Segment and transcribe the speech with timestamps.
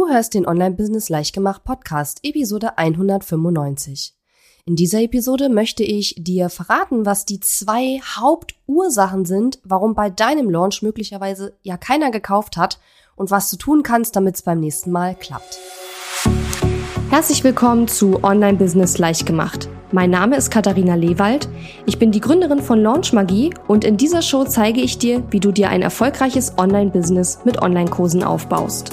[0.00, 4.14] Du hörst den Online-Business Leichtgemacht Podcast, Episode 195.
[4.64, 10.48] In dieser Episode möchte ich dir verraten, was die zwei Hauptursachen sind, warum bei deinem
[10.48, 12.80] Launch möglicherweise ja keiner gekauft hat
[13.14, 15.58] und was du tun kannst, damit es beim nächsten Mal klappt.
[17.10, 19.68] Herzlich willkommen zu Online Business Leichtgemacht.
[19.92, 21.46] Mein Name ist Katharina Lewald.
[21.84, 25.40] Ich bin die Gründerin von Launch Magie und in dieser Show zeige ich dir, wie
[25.40, 28.92] du dir ein erfolgreiches Online-Business mit Online-Kursen aufbaust.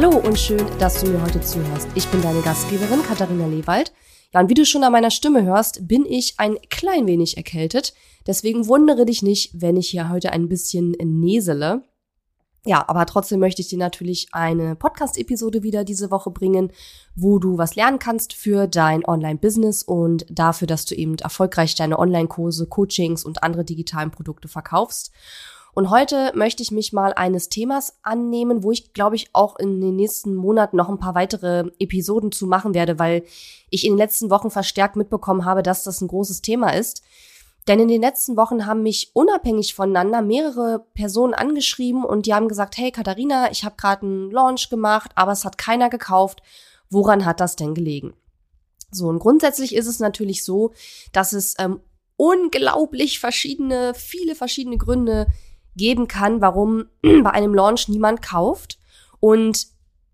[0.00, 1.88] Hallo und schön, dass du mir heute zuhörst.
[1.96, 3.92] Ich bin deine Gastgeberin Katharina Lewald.
[4.32, 7.94] Ja, und wie du schon an meiner Stimme hörst, bin ich ein klein wenig erkältet.
[8.24, 11.82] Deswegen wundere dich nicht, wenn ich hier heute ein bisschen näsele.
[12.64, 16.70] Ja, aber trotzdem möchte ich dir natürlich eine Podcast-Episode wieder diese Woche bringen,
[17.16, 21.98] wo du was lernen kannst für dein Online-Business und dafür, dass du eben erfolgreich deine
[21.98, 25.10] Online-Kurse, Coachings und andere digitalen Produkte verkaufst.
[25.74, 29.80] Und heute möchte ich mich mal eines Themas annehmen, wo ich, glaube ich, auch in
[29.80, 33.24] den nächsten Monaten noch ein paar weitere Episoden zu machen werde, weil
[33.70, 37.02] ich in den letzten Wochen verstärkt mitbekommen habe, dass das ein großes Thema ist.
[37.68, 42.48] Denn in den letzten Wochen haben mich unabhängig voneinander mehrere Personen angeschrieben und die haben
[42.48, 46.42] gesagt, hey Katharina, ich habe gerade einen Launch gemacht, aber es hat keiner gekauft.
[46.88, 48.14] Woran hat das denn gelegen?
[48.90, 50.72] So, und grundsätzlich ist es natürlich so,
[51.12, 51.80] dass es ähm,
[52.16, 55.26] unglaublich verschiedene, viele verschiedene Gründe
[55.78, 58.78] geben kann, warum bei einem Launch niemand kauft.
[59.20, 59.66] Und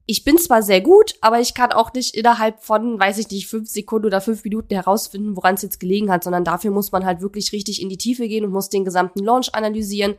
[0.06, 3.48] ich bin zwar sehr gut, aber ich kann auch nicht innerhalb von, weiß ich nicht,
[3.48, 7.04] fünf Sekunden oder fünf Minuten herausfinden, woran es jetzt gelegen hat, sondern dafür muss man
[7.04, 10.14] halt wirklich richtig in die Tiefe gehen und muss den gesamten Launch analysieren.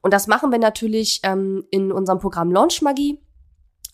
[0.00, 3.20] Und das machen wir natürlich ähm, in unserem Programm Launch Magie.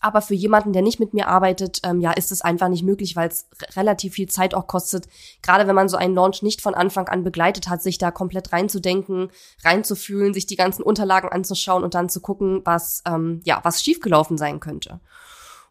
[0.05, 3.15] Aber für jemanden, der nicht mit mir arbeitet, ähm, ja, ist es einfach nicht möglich,
[3.15, 5.07] weil es relativ viel Zeit auch kostet.
[5.41, 8.53] Gerade wenn man so einen Launch nicht von Anfang an begleitet hat, sich da komplett
[8.53, 9.31] reinzudenken,
[9.63, 14.37] reinzufühlen, sich die ganzen Unterlagen anzuschauen und dann zu gucken, was ähm, ja was schiefgelaufen
[14.37, 14.99] sein könnte.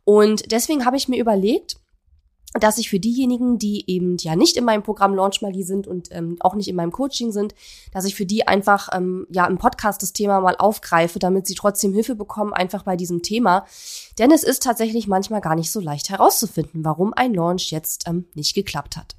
[0.02, 1.76] Und deswegen habe ich mir überlegt,
[2.54, 6.08] dass ich für diejenigen, die eben ja nicht in meinem Programm Launch Magie sind und
[6.12, 7.54] ähm, auch nicht in meinem Coaching sind,
[7.92, 11.54] dass ich für die einfach ähm, ja im Podcast das Thema mal aufgreife, damit sie
[11.54, 13.66] trotzdem Hilfe bekommen, einfach bei diesem Thema.
[14.18, 18.26] Denn es ist tatsächlich manchmal gar nicht so leicht herauszufinden, warum ein Launch jetzt ähm,
[18.34, 19.16] nicht geklappt hat.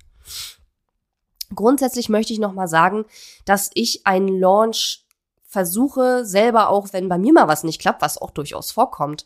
[1.54, 3.06] Grundsätzlich möchte ich nochmal sagen,
[3.44, 5.06] dass ich einen Launch
[5.44, 9.26] versuche, selber auch, wenn bei mir mal was nicht klappt, was auch durchaus vorkommt,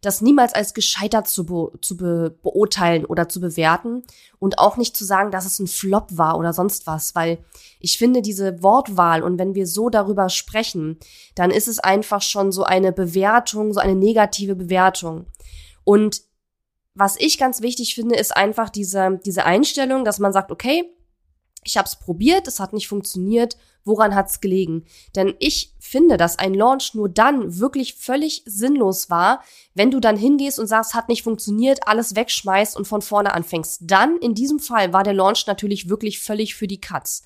[0.00, 4.02] das niemals als gescheitert zu, be zu be beurteilen oder zu bewerten
[4.38, 7.38] und auch nicht zu sagen, dass es ein Flop war oder sonst was, weil
[7.80, 10.98] ich finde diese Wortwahl und wenn wir so darüber sprechen,
[11.34, 15.26] dann ist es einfach schon so eine Bewertung, so eine negative Bewertung.
[15.84, 16.22] Und
[16.94, 20.90] was ich ganz wichtig finde, ist einfach diese, diese Einstellung, dass man sagt, okay,
[21.64, 23.56] ich habe es probiert, es hat nicht funktioniert.
[23.84, 24.84] Woran hat es gelegen?
[25.16, 29.42] Denn ich finde, dass ein Launch nur dann wirklich völlig sinnlos war,
[29.74, 33.80] wenn du dann hingehst und sagst, hat nicht funktioniert, alles wegschmeißt und von vorne anfängst.
[33.82, 37.22] Dann, in diesem Fall, war der Launch natürlich wirklich völlig für die Katz.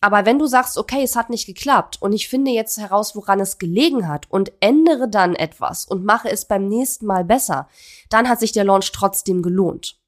[0.00, 3.40] Aber wenn du sagst, okay, es hat nicht geklappt und ich finde jetzt heraus, woran
[3.40, 7.68] es gelegen hat und ändere dann etwas und mache es beim nächsten Mal besser,
[8.10, 9.98] dann hat sich der Launch trotzdem gelohnt.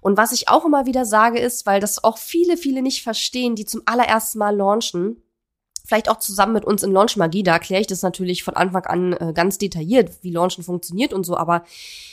[0.00, 3.54] Und was ich auch immer wieder sage ist, weil das auch viele, viele nicht verstehen,
[3.54, 5.22] die zum allerersten Mal launchen,
[5.84, 8.86] vielleicht auch zusammen mit uns in Launch Magie, da erkläre ich das natürlich von Anfang
[8.86, 11.64] an äh, ganz detailliert, wie Launchen funktioniert und so, aber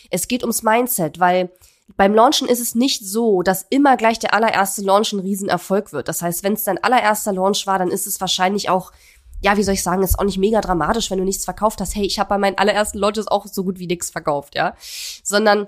[0.10, 1.52] es geht ums Mindset, weil
[1.96, 6.08] beim Launchen ist es nicht so, dass immer gleich der allererste Launch ein Riesenerfolg wird.
[6.08, 8.92] Das heißt, wenn es dein allererster Launch war, dann ist es wahrscheinlich auch
[9.42, 11.96] ja, wie soll ich sagen, ist auch nicht mega dramatisch, wenn du nichts verkauft hast.
[11.96, 14.76] Hey, ich habe bei meinen allerersten Launches auch so gut wie nichts verkauft, ja.
[15.24, 15.68] Sondern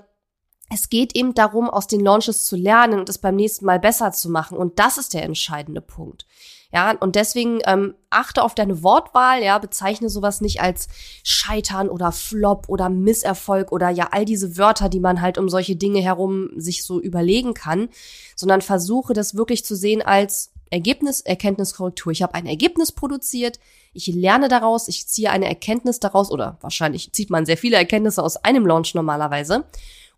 [0.72, 4.12] es geht eben darum, aus den Launches zu lernen und es beim nächsten Mal besser
[4.12, 4.56] zu machen.
[4.56, 6.26] Und das ist der entscheidende Punkt.
[6.72, 10.88] Ja, und deswegen ähm, achte auf deine Wortwahl, ja, bezeichne sowas nicht als
[11.22, 15.76] Scheitern oder Flop oder Misserfolg oder ja all diese Wörter, die man halt um solche
[15.76, 17.90] Dinge herum sich so überlegen kann,
[18.34, 22.12] sondern versuche das wirklich zu sehen als Ergebnis, Erkenntniskorrektur.
[22.12, 23.60] Ich habe ein Ergebnis produziert,
[23.92, 28.22] ich lerne daraus, ich ziehe eine Erkenntnis daraus oder wahrscheinlich zieht man sehr viele Erkenntnisse
[28.22, 29.66] aus einem Launch normalerweise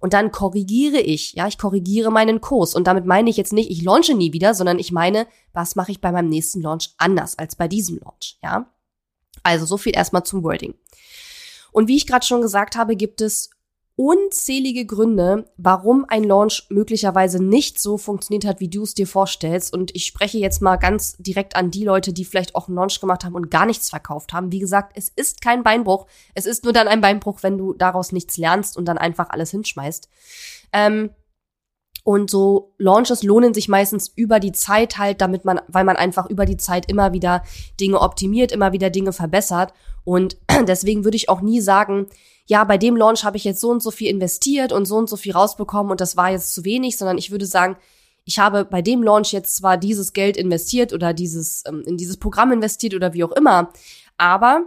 [0.04, 2.74] und dann korrigiere ich, ja, ich korrigiere meinen Kurs.
[2.74, 5.92] Und damit meine ich jetzt nicht, ich launche nie wieder, sondern ich meine, was mache
[5.92, 8.70] ich bei meinem nächsten Launch anders als bei diesem Launch, ja?
[9.42, 10.74] Also so viel erstmal zum Wording.
[11.72, 13.48] Und wie ich gerade schon gesagt habe, gibt es
[13.96, 19.72] unzählige Gründe, warum ein Launch möglicherweise nicht so funktioniert hat, wie du es dir vorstellst.
[19.72, 23.00] Und ich spreche jetzt mal ganz direkt an die Leute, die vielleicht auch einen Launch
[23.00, 24.50] gemacht haben und gar nichts verkauft haben.
[24.50, 26.06] Wie gesagt, es ist kein Beinbruch.
[26.34, 29.52] Es ist nur dann ein Beinbruch, wenn du daraus nichts lernst und dann einfach alles
[29.52, 30.08] hinschmeißt.
[30.72, 31.10] Ähm,
[32.02, 36.28] und so Launches lohnen sich meistens über die Zeit halt, damit man, weil man einfach
[36.28, 37.42] über die Zeit immer wieder
[37.80, 39.72] Dinge optimiert, immer wieder Dinge verbessert.
[40.02, 40.36] Und
[40.66, 42.06] deswegen würde ich auch nie sagen,
[42.46, 45.08] ja, bei dem Launch habe ich jetzt so und so viel investiert und so und
[45.08, 47.76] so viel rausbekommen und das war jetzt zu wenig, sondern ich würde sagen,
[48.24, 52.16] ich habe bei dem Launch jetzt zwar dieses Geld investiert oder dieses ähm, in dieses
[52.16, 53.70] Programm investiert oder wie auch immer,
[54.16, 54.66] aber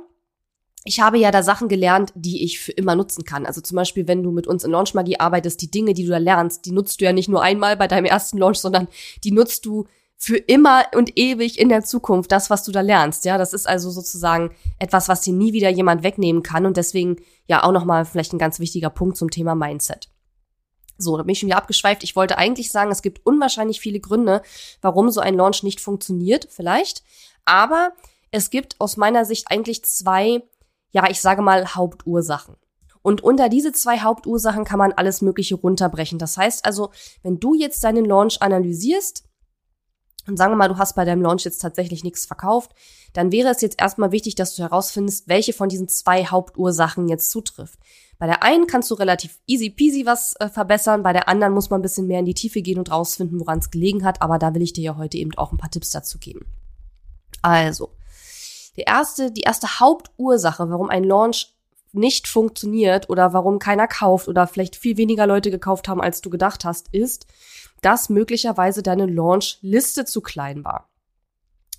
[0.87, 3.45] ich habe ja da Sachen gelernt, die ich für immer nutzen kann.
[3.45, 6.17] Also zum Beispiel, wenn du mit uns in Launchmagie arbeitest, die Dinge, die du da
[6.17, 8.87] lernst, die nutzt du ja nicht nur einmal bei deinem ersten Launch, sondern
[9.23, 9.85] die nutzt du
[10.17, 13.23] für immer und ewig in der Zukunft, das, was du da lernst.
[13.25, 17.17] Ja, das ist also sozusagen etwas, was dir nie wieder jemand wegnehmen kann und deswegen
[17.47, 20.09] ja auch nochmal vielleicht ein ganz wichtiger Punkt zum Thema Mindset.
[20.97, 22.03] So, da bin ich schon wieder abgeschweift.
[22.03, 24.41] Ich wollte eigentlich sagen, es gibt unwahrscheinlich viele Gründe,
[24.81, 27.03] warum so ein Launch nicht funktioniert, vielleicht.
[27.45, 27.91] Aber
[28.31, 30.41] es gibt aus meiner Sicht eigentlich zwei
[30.91, 32.55] ja, ich sage mal Hauptursachen.
[33.01, 36.19] Und unter diese zwei Hauptursachen kann man alles Mögliche runterbrechen.
[36.19, 36.91] Das heißt also,
[37.23, 39.23] wenn du jetzt deinen Launch analysierst,
[40.27, 42.71] und sagen wir mal, du hast bei deinem Launch jetzt tatsächlich nichts verkauft,
[43.13, 47.31] dann wäre es jetzt erstmal wichtig, dass du herausfindest, welche von diesen zwei Hauptursachen jetzt
[47.31, 47.79] zutrifft.
[48.19, 51.69] Bei der einen kannst du relativ easy peasy was äh, verbessern, bei der anderen muss
[51.69, 54.39] man ein bisschen mehr in die Tiefe gehen und rausfinden, woran es gelegen hat, aber
[54.39, 56.45] da will ich dir ja heute eben auch ein paar Tipps dazu geben.
[57.41, 57.91] Also,
[58.75, 61.56] der erste, die erste Hauptursache, warum ein Launch
[61.93, 66.29] nicht funktioniert oder warum keiner kauft oder vielleicht viel weniger Leute gekauft haben, als du
[66.29, 67.27] gedacht hast, ist,
[67.81, 70.89] dass möglicherweise deine Launchliste zu klein war.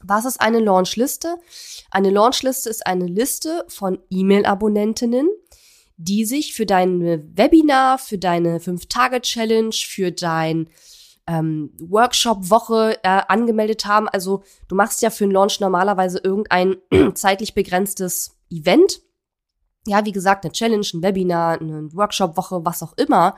[0.03, 1.37] Was ist eine Launchliste?
[1.91, 5.29] Eine Launchliste ist eine Liste von E-Mail-Abonnentinnen,
[5.97, 7.01] die sich für dein
[7.37, 10.69] Webinar, für deine 5-Tage-Challenge, für dein
[11.27, 14.09] ähm, Workshop-Woche äh, angemeldet haben.
[14.09, 16.77] Also du machst ja für einen Launch normalerweise irgendein
[17.15, 19.03] zeitlich begrenztes Event.
[19.89, 23.37] Ja, wie gesagt, eine Challenge, ein Webinar, eine Workshop-Woche, was auch immer.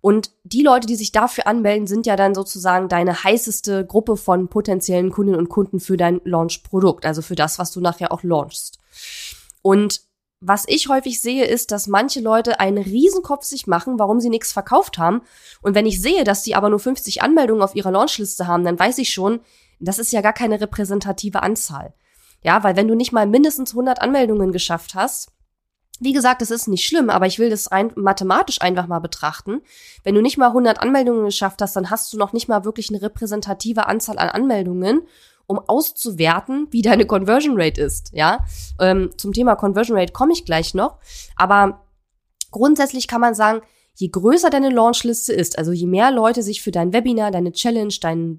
[0.00, 4.48] Und die Leute, die sich dafür anmelden, sind ja dann sozusagen deine heißeste Gruppe von
[4.48, 8.80] potenziellen Kundinnen und Kunden für dein Launch-Produkt, also für das, was du nachher auch launchst.
[9.62, 10.00] Und
[10.40, 14.52] was ich häufig sehe, ist, dass manche Leute einen Riesenkopf sich machen, warum sie nichts
[14.52, 15.22] verkauft haben.
[15.62, 18.76] Und wenn ich sehe, dass die aber nur 50 Anmeldungen auf ihrer Launchliste haben, dann
[18.76, 19.38] weiß ich schon,
[19.78, 21.94] das ist ja gar keine repräsentative Anzahl.
[22.42, 25.30] Ja, weil wenn du nicht mal mindestens 100 Anmeldungen geschafft hast,
[26.00, 29.60] wie gesagt, das ist nicht schlimm, aber ich will das rein mathematisch einfach mal betrachten.
[30.02, 32.90] Wenn du nicht mal 100 Anmeldungen geschafft hast, dann hast du noch nicht mal wirklich
[32.90, 35.02] eine repräsentative Anzahl an Anmeldungen
[35.46, 38.10] um auszuwerten, wie deine Conversion Rate ist.
[38.14, 38.44] Ja,
[38.80, 40.98] ähm, zum Thema Conversion Rate komme ich gleich noch.
[41.36, 41.84] Aber
[42.50, 43.60] grundsätzlich kann man sagen,
[43.94, 47.94] je größer deine Launchliste ist, also je mehr Leute sich für dein Webinar, deine Challenge,
[48.00, 48.38] deine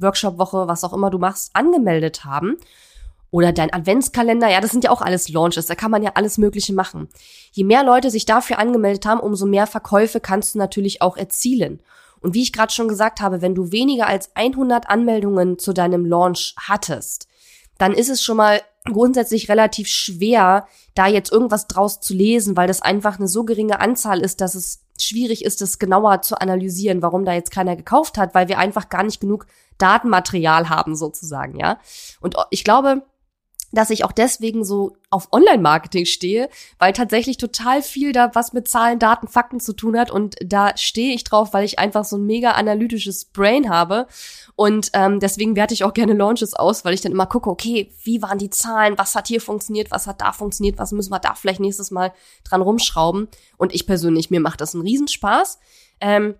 [0.00, 2.56] Workshop-Woche, was auch immer du machst, angemeldet haben,
[3.30, 6.38] oder dein Adventskalender, ja, das sind ja auch alles Launches, da kann man ja alles
[6.38, 7.08] Mögliche machen.
[7.52, 11.80] Je mehr Leute sich dafür angemeldet haben, umso mehr Verkäufe kannst du natürlich auch erzielen.
[12.20, 16.04] Und wie ich gerade schon gesagt habe, wenn du weniger als 100 Anmeldungen zu deinem
[16.04, 17.28] Launch hattest,
[17.78, 22.68] dann ist es schon mal grundsätzlich relativ schwer, da jetzt irgendwas draus zu lesen, weil
[22.68, 27.00] das einfach eine so geringe Anzahl ist, dass es schwierig ist, das genauer zu analysieren,
[27.00, 29.46] warum da jetzt keiner gekauft hat, weil wir einfach gar nicht genug
[29.78, 31.78] Datenmaterial haben sozusagen, ja.
[32.20, 33.02] Und ich glaube,
[33.72, 36.48] dass ich auch deswegen so auf Online-Marketing stehe,
[36.78, 40.10] weil tatsächlich total viel da was mit Zahlen, Daten, Fakten zu tun hat.
[40.10, 44.06] Und da stehe ich drauf, weil ich einfach so ein mega analytisches Brain habe.
[44.56, 47.92] Und ähm, deswegen werte ich auch gerne Launches aus, weil ich dann immer gucke, okay,
[48.02, 51.20] wie waren die Zahlen, was hat hier funktioniert, was hat da funktioniert, was müssen wir
[51.20, 52.12] da vielleicht nächstes Mal
[52.44, 53.28] dran rumschrauben?
[53.56, 55.58] Und ich persönlich, mir macht das einen Riesenspaß.
[56.00, 56.34] Ähm,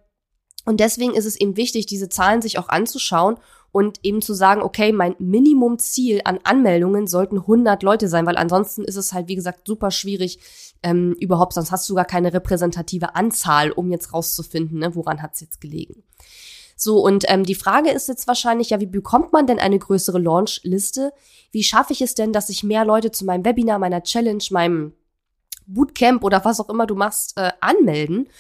[0.67, 3.39] und deswegen ist es eben wichtig, diese Zahlen sich auch anzuschauen
[3.73, 8.85] und eben zu sagen, okay, mein Minimumziel an Anmeldungen sollten 100 Leute sein, weil ansonsten
[8.85, 10.39] ist es halt, wie gesagt, super schwierig
[10.83, 15.35] ähm, überhaupt, sonst hast du gar keine repräsentative Anzahl, um jetzt rauszufinden, ne, woran hat
[15.35, 16.03] es jetzt gelegen.
[16.77, 20.19] So, und ähm, die Frage ist jetzt wahrscheinlich, ja, wie bekommt man denn eine größere
[20.19, 21.13] Launchliste?
[21.53, 24.95] Wie schaffe ich es denn, dass sich mehr Leute zu meinem Webinar, meiner Challenge, meinem
[25.67, 28.31] Bootcamp oder was auch immer du machst, äh, anmelden?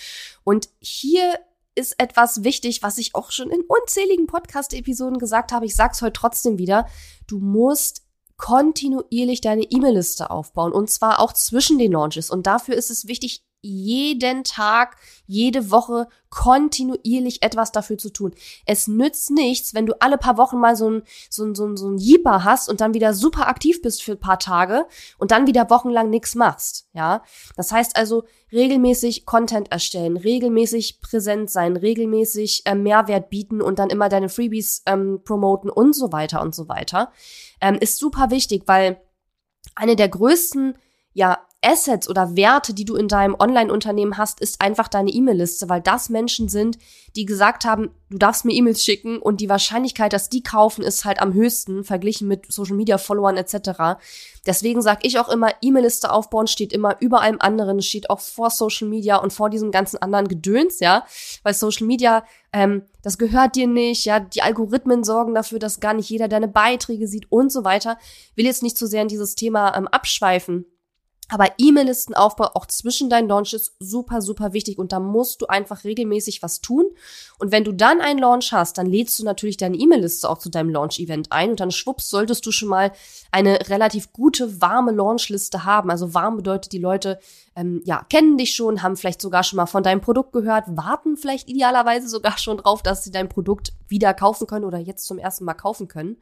[0.43, 1.35] Und hier
[1.75, 5.67] ist etwas wichtig, was ich auch schon in unzähligen Podcast-Episoden gesagt habe.
[5.67, 6.87] Ich sag's heute trotzdem wieder.
[7.27, 8.03] Du musst
[8.37, 12.31] kontinuierlich deine E-Mail-Liste aufbauen und zwar auch zwischen den Launches.
[12.31, 18.33] Und dafür ist es wichtig, jeden Tag, jede Woche kontinuierlich etwas dafür zu tun.
[18.64, 21.76] Es nützt nichts, wenn du alle paar Wochen mal so ein, so ein, so ein,
[21.76, 24.87] so ein Jeeper hast und dann wieder super aktiv bist für ein paar Tage
[25.19, 27.23] und dann wieder wochenlang nichts machst, ja.
[27.57, 33.90] Das heißt also, regelmäßig Content erstellen, regelmäßig präsent sein, regelmäßig äh, Mehrwert bieten und dann
[33.90, 37.12] immer deine Freebies ähm, promoten und so weiter und so weiter,
[37.61, 39.00] ähm, ist super wichtig, weil
[39.75, 40.76] eine der größten
[41.12, 45.83] ja, Assets oder Werte, die du in deinem Online-Unternehmen hast, ist einfach deine E-Mail-Liste, weil
[45.83, 46.79] das Menschen sind,
[47.17, 51.05] die gesagt haben, du darfst mir E-Mails schicken und die Wahrscheinlichkeit, dass die kaufen, ist
[51.05, 54.00] halt am höchsten verglichen mit Social-Media-Followern etc.
[54.47, 58.49] Deswegen sage ich auch immer, E-Mail-Liste aufbauen steht immer über allem anderen, steht auch vor
[58.49, 61.05] Social Media und vor diesem ganzen anderen Gedöns, ja,
[61.43, 62.25] weil Social Media,
[62.55, 66.49] ähm, das gehört dir nicht, ja, die Algorithmen sorgen dafür, dass gar nicht jeder deine
[66.49, 67.99] Beiträge sieht und so weiter.
[68.35, 70.64] Will jetzt nicht zu sehr in dieses Thema ähm, abschweifen.
[71.31, 76.43] Aber E-Mail-Listenaufbau auch zwischen deinen Launches super, super wichtig und da musst du einfach regelmäßig
[76.43, 76.87] was tun.
[77.39, 80.51] Und wenn du dann einen Launch hast, dann lädst du natürlich deine E-Mail-Liste auch zu
[80.51, 82.93] deinem Launch-Event ein und dann schwupps solltest du schon mal
[83.31, 85.91] eine relativ gute, warme Launch-Liste haben.
[85.91, 87.21] Also warm bedeutet, die Leute
[87.57, 91.17] ähm, ja, kennen dich schon, haben vielleicht sogar schon mal von deinem Produkt gehört, warten
[91.17, 95.19] vielleicht idealerweise sogar schon drauf, dass sie dein Produkt wieder kaufen können oder jetzt zum
[95.19, 96.17] ersten Mal kaufen können.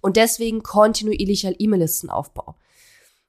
[0.00, 2.54] Und deswegen kontinuierlicher E-Mail-Listenaufbau.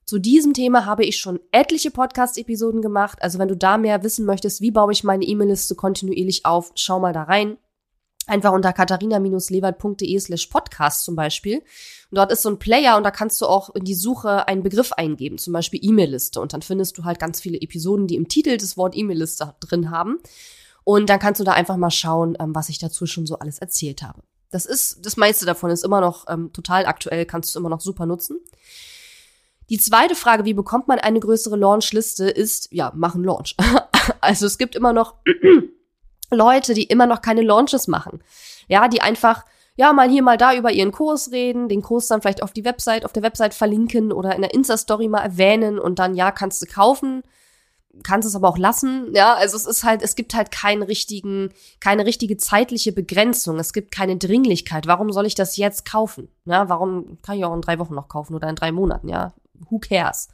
[0.09, 3.21] Zu diesem Thema habe ich schon etliche Podcast-Episoden gemacht.
[3.21, 6.99] Also wenn du da mehr wissen möchtest, wie baue ich meine E-Mail-Liste kontinuierlich auf, schau
[6.99, 7.59] mal da rein.
[8.25, 11.59] Einfach unter katharina-lewert.de slash podcast zum Beispiel.
[11.59, 14.63] Und dort ist so ein Player und da kannst du auch in die Suche einen
[14.63, 16.41] Begriff eingeben, zum Beispiel E-Mail-Liste.
[16.41, 19.91] Und dann findest du halt ganz viele Episoden, die im Titel das Wort E-Mail-Liste drin
[19.91, 20.17] haben.
[20.83, 23.59] Und dann kannst du da einfach mal schauen, ähm, was ich dazu schon so alles
[23.59, 24.23] erzählt habe.
[24.49, 27.81] Das ist, das meiste davon ist immer noch ähm, total aktuell, kannst du immer noch
[27.81, 28.39] super nutzen.
[29.69, 33.55] Die zweite Frage, wie bekommt man eine größere Launchliste, ist, ja, machen Launch.
[34.21, 35.15] also es gibt immer noch
[36.31, 38.21] Leute, die immer noch keine Launches machen.
[38.67, 39.45] Ja, die einfach,
[39.75, 42.65] ja, mal hier, mal da über ihren Kurs reden, den Kurs dann vielleicht auf die
[42.65, 46.61] Website, auf der Website verlinken oder in der Insta-Story mal erwähnen und dann, ja, kannst
[46.61, 47.23] du kaufen
[48.03, 51.49] kannst es aber auch lassen, ja, also es ist halt, es gibt halt keinen richtigen,
[51.79, 54.87] keine richtige zeitliche Begrenzung, es gibt keine Dringlichkeit.
[54.87, 56.29] Warum soll ich das jetzt kaufen?
[56.45, 59.33] Ja, warum kann ich auch in drei Wochen noch kaufen oder in drei Monaten, ja?
[59.69, 60.27] Who cares?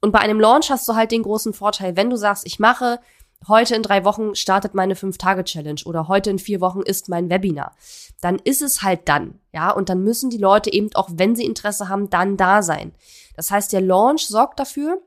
[0.00, 3.00] Und bei einem Launch hast du halt den großen Vorteil, wenn du sagst, ich mache
[3.48, 7.74] heute in drei Wochen startet meine Fünf-Tage-Challenge oder heute in vier Wochen ist mein Webinar,
[8.20, 11.44] dann ist es halt dann, ja, und dann müssen die Leute eben auch, wenn sie
[11.44, 12.92] Interesse haben, dann da sein.
[13.34, 15.00] Das heißt, der Launch sorgt dafür,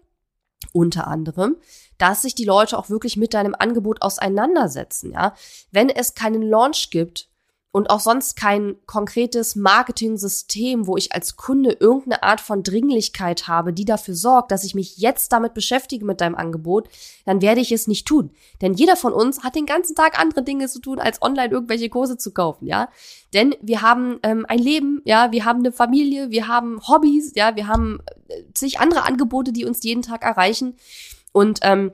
[0.73, 1.57] unter anderem,
[1.97, 5.33] dass sich die Leute auch wirklich mit deinem Angebot auseinandersetzen, ja.
[5.71, 7.28] Wenn es keinen Launch gibt,
[7.71, 13.73] und auch sonst kein konkretes Marketing-System, wo ich als Kunde irgendeine Art von Dringlichkeit habe,
[13.73, 16.89] die dafür sorgt, dass ich mich jetzt damit beschäftige mit deinem Angebot,
[17.25, 18.31] dann werde ich es nicht tun.
[18.61, 21.89] Denn jeder von uns hat den ganzen Tag andere Dinge zu tun, als online irgendwelche
[21.89, 22.89] Kurse zu kaufen, ja.
[23.35, 27.55] Denn wir haben ähm, ein Leben, ja, wir haben eine Familie, wir haben Hobbys, ja,
[27.55, 27.99] wir haben
[28.29, 30.75] äh, zig andere Angebote, die uns jeden Tag erreichen.
[31.31, 31.91] Und ähm,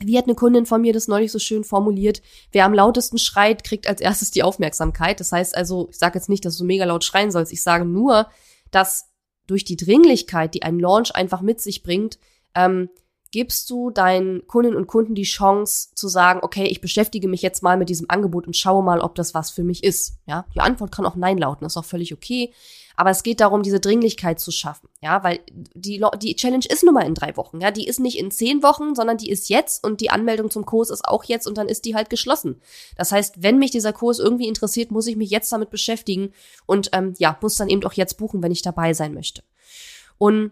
[0.00, 2.22] wie hat eine Kundin von mir das neulich so schön formuliert?
[2.52, 5.20] Wer am lautesten schreit, kriegt als erstes die Aufmerksamkeit.
[5.20, 7.52] Das heißt also, ich sage jetzt nicht, dass du mega laut schreien sollst.
[7.52, 8.28] Ich sage nur,
[8.70, 9.10] dass
[9.46, 12.18] durch die Dringlichkeit, die ein Launch einfach mit sich bringt,
[12.54, 12.90] ähm,
[13.30, 17.62] gibst du deinen Kundinnen und Kunden die Chance zu sagen, okay, ich beschäftige mich jetzt
[17.62, 20.18] mal mit diesem Angebot und schaue mal, ob das was für mich ist.
[20.26, 22.52] Ja, die Antwort kann auch Nein lauten, ist auch völlig okay.
[22.98, 24.88] Aber es geht darum, diese Dringlichkeit zu schaffen.
[25.00, 27.60] Ja, weil die, die Challenge ist nun mal in drei Wochen.
[27.60, 30.66] Ja, die ist nicht in zehn Wochen, sondern die ist jetzt und die Anmeldung zum
[30.66, 32.60] Kurs ist auch jetzt und dann ist die halt geschlossen.
[32.96, 36.32] Das heißt, wenn mich dieser Kurs irgendwie interessiert, muss ich mich jetzt damit beschäftigen
[36.66, 39.44] und ähm, ja, muss dann eben auch jetzt buchen, wenn ich dabei sein möchte.
[40.18, 40.50] Und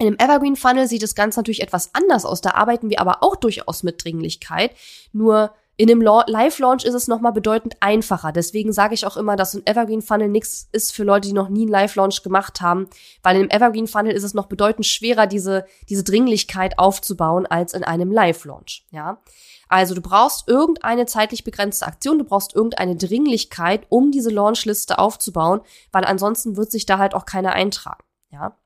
[0.00, 2.40] in dem Evergreen Funnel sieht das Ganze natürlich etwas anders aus.
[2.40, 4.72] Da arbeiten wir aber auch durchaus mit Dringlichkeit.
[5.12, 8.32] Nur in dem Live-Launch ist es nochmal bedeutend einfacher.
[8.32, 11.50] Deswegen sage ich auch immer, dass ein Evergreen Funnel nichts ist für Leute, die noch
[11.50, 12.88] nie einen Live-Launch gemacht haben.
[13.22, 17.74] Weil in einem Evergreen Funnel ist es noch bedeutend schwerer, diese, diese Dringlichkeit aufzubauen, als
[17.74, 18.86] in einem Live-Launch.
[18.90, 19.22] Ja.
[19.68, 25.60] Also du brauchst irgendeine zeitlich begrenzte Aktion, du brauchst irgendeine Dringlichkeit, um diese Launchliste aufzubauen,
[25.92, 28.02] weil ansonsten wird sich da halt auch keiner eintragen.
[28.32, 28.56] Ja.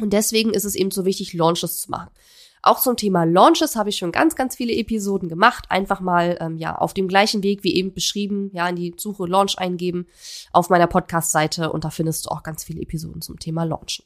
[0.00, 2.08] Und deswegen ist es eben so wichtig, Launches zu machen.
[2.62, 5.66] Auch zum Thema Launches habe ich schon ganz, ganz viele Episoden gemacht.
[5.68, 9.26] Einfach mal ähm, ja auf dem gleichen Weg wie eben beschrieben, ja in die Suche
[9.26, 10.06] Launch eingeben
[10.52, 14.04] auf meiner Podcast-Seite und da findest du auch ganz viele Episoden zum Thema Launchen.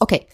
[0.00, 0.26] Okay,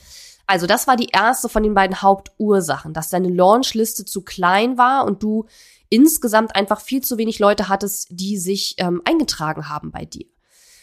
[0.46, 5.04] also das war die erste von den beiden Hauptursachen, dass deine Launchliste zu klein war
[5.04, 5.46] und du
[5.90, 10.26] insgesamt einfach viel zu wenig Leute hattest, die sich ähm, eingetragen haben bei dir.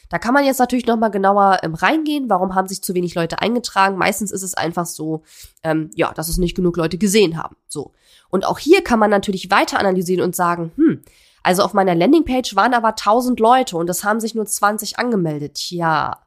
[0.09, 2.29] Da kann man jetzt natürlich noch mal genauer ähm, reingehen.
[2.29, 3.97] Warum haben sich zu wenig Leute eingetragen?
[3.97, 5.23] Meistens ist es einfach so,
[5.63, 7.55] ähm, ja, dass es nicht genug Leute gesehen haben.
[7.67, 7.91] So.
[8.29, 11.03] Und auch hier kann man natürlich weiter analysieren und sagen, hm,
[11.43, 15.71] also auf meiner Landingpage waren aber 1000 Leute und es haben sich nur 20 angemeldet.
[15.71, 16.19] Ja,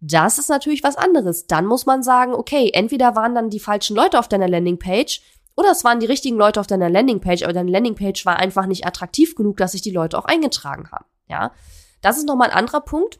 [0.00, 1.46] das ist natürlich was anderes.
[1.46, 5.22] Dann muss man sagen, okay, entweder waren dann die falschen Leute auf deiner Landingpage
[5.56, 8.86] oder es waren die richtigen Leute auf deiner Landingpage, aber deine Landingpage war einfach nicht
[8.86, 11.06] attraktiv genug, dass sich die Leute auch eingetragen haben.
[11.28, 11.52] Ja,
[12.02, 13.18] das ist nochmal ein anderer Punkt,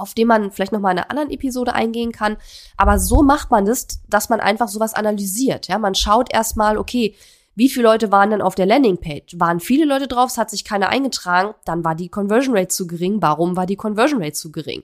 [0.00, 2.36] auf den man vielleicht nochmal in einer anderen Episode eingehen kann.
[2.76, 5.68] Aber so macht man das, dass man einfach sowas analysiert.
[5.68, 7.14] Ja, man schaut erstmal, okay,
[7.54, 9.38] wie viele Leute waren denn auf der Landingpage?
[9.38, 12.86] Waren viele Leute drauf, es hat sich keiner eingetragen, dann war die Conversion Rate zu
[12.86, 13.20] gering.
[13.20, 14.82] Warum war die Conversion Rate zu gering?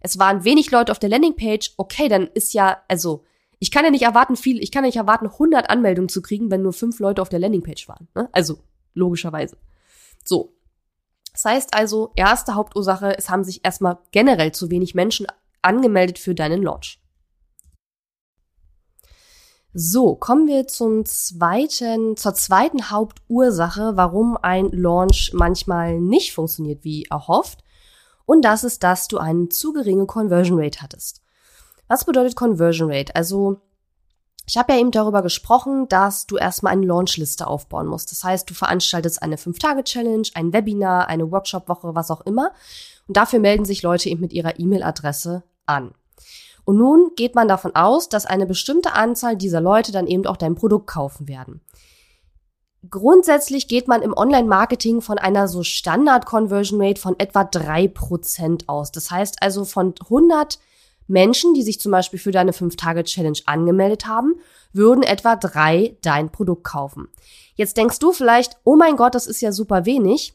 [0.00, 3.24] Es waren wenig Leute auf der Landingpage, okay, dann ist ja, also,
[3.58, 6.50] ich kann ja nicht erwarten, viel, ich kann ja nicht erwarten, 100 Anmeldungen zu kriegen,
[6.50, 8.08] wenn nur fünf Leute auf der Landingpage waren.
[8.14, 8.28] Ne?
[8.32, 8.58] Also,
[8.94, 9.56] logischerweise.
[10.24, 10.52] So.
[11.32, 15.26] Das heißt also, erste Hauptursache, es haben sich erstmal generell zu wenig Menschen
[15.62, 17.00] angemeldet für deinen Launch.
[19.72, 27.04] So, kommen wir zum zweiten, zur zweiten Hauptursache, warum ein Launch manchmal nicht funktioniert wie
[27.04, 27.62] erhofft.
[28.26, 31.22] Und das ist, dass du eine zu geringe Conversion Rate hattest.
[31.86, 33.14] Was bedeutet Conversion Rate?
[33.14, 33.60] Also,
[34.50, 38.10] ich habe ja eben darüber gesprochen, dass du erstmal eine Launchliste aufbauen musst.
[38.10, 42.50] Das heißt, du veranstaltest eine 5-Tage-Challenge, ein Webinar, eine Workshop-Woche, was auch immer.
[43.06, 45.92] Und dafür melden sich Leute eben mit ihrer E-Mail-Adresse an.
[46.64, 50.36] Und nun geht man davon aus, dass eine bestimmte Anzahl dieser Leute dann eben auch
[50.36, 51.60] dein Produkt kaufen werden.
[52.90, 58.90] Grundsätzlich geht man im Online-Marketing von einer so Standard-Conversion Rate von etwa drei Prozent aus.
[58.90, 60.58] Das heißt also von 100
[61.10, 64.36] Menschen, die sich zum Beispiel für deine 5-Tage-Challenge angemeldet haben,
[64.72, 67.08] würden etwa drei dein Produkt kaufen.
[67.56, 70.34] Jetzt denkst du vielleicht, oh mein Gott, das ist ja super wenig.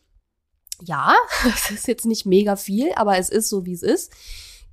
[0.81, 1.15] Ja,
[1.45, 4.11] es ist jetzt nicht mega viel, aber es ist so, wie es ist.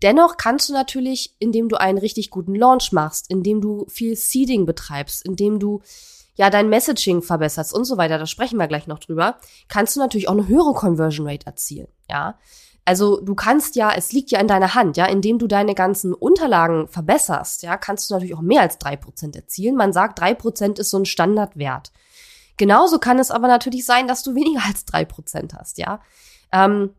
[0.03, 4.67] Dennoch kannst du natürlich, indem du einen richtig guten Launch machst, indem du viel Seeding
[4.67, 5.81] betreibst, indem du
[6.35, 9.37] ja dein Messaging verbesserst und so weiter, da sprechen wir gleich noch drüber,
[9.69, 12.37] kannst du natürlich auch eine höhere Conversion Rate erzielen, ja.
[12.85, 16.13] Also du kannst ja, es liegt ja in deiner Hand, ja, indem du deine ganzen
[16.13, 19.77] Unterlagen verbesserst, ja, kannst du natürlich auch mehr als drei Prozent erzielen.
[19.77, 21.93] Man sagt, drei Prozent ist so ein Standardwert.
[22.57, 26.01] Genauso kann es aber natürlich sein, dass du weniger als drei Prozent hast, ja.
[26.53, 26.91] Ähm,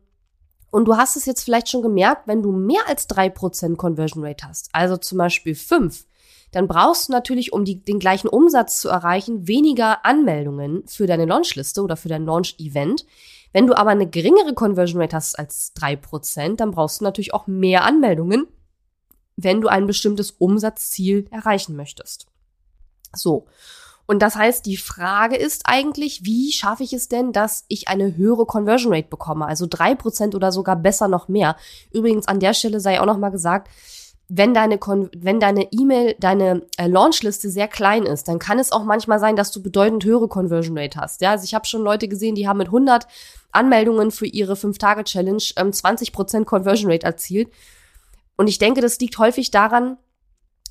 [0.70, 4.24] und du hast es jetzt vielleicht schon gemerkt, wenn du mehr als drei Prozent Conversion
[4.24, 6.06] Rate hast, also zum Beispiel fünf,
[6.50, 11.26] dann brauchst du natürlich, um die, den gleichen Umsatz zu erreichen, weniger Anmeldungen für deine
[11.26, 13.06] Launchliste oder für dein Launch-Event.
[13.54, 17.32] Wenn du aber eine geringere Conversion Rate hast als drei Prozent, dann brauchst du natürlich
[17.32, 18.48] auch mehr Anmeldungen,
[19.36, 22.26] wenn du ein bestimmtes Umsatzziel erreichen möchtest.
[23.14, 23.46] So.
[24.06, 28.16] Und das heißt, die Frage ist eigentlich, wie schaffe ich es denn, dass ich eine
[28.16, 29.46] höhere Conversion Rate bekomme?
[29.46, 31.56] Also drei Prozent oder sogar besser noch mehr.
[31.92, 33.70] Übrigens an der Stelle sei auch noch mal gesagt,
[34.36, 38.72] wenn deine Kon wenn deine E-Mail, deine äh, Launchliste sehr klein ist, dann kann es
[38.72, 41.20] auch manchmal sein, dass du bedeutend höhere Conversion Rate hast.
[41.20, 43.06] Ja, also ich habe schon Leute gesehen, die haben mit 100
[43.52, 47.48] Anmeldungen für ihre 5-Tage-Challenge ähm, 20% Conversion Rate erzielt.
[48.36, 49.98] Und ich denke, das liegt häufig daran,